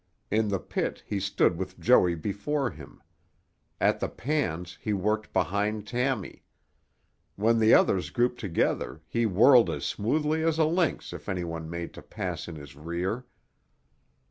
[0.31, 3.03] In the pit he stood with Joey before him.
[3.79, 6.41] At the pans he worked behind Tammy.
[7.35, 11.69] When the others grouped together he whirled as smoothly as a lynx if any one
[11.69, 13.27] made to pass in his rear.